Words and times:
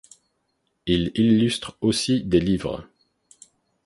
Il 0.87 1.11
illustre 1.13 1.77
aussi 1.79 2.23
des 2.23 2.39
livres. 2.39 2.87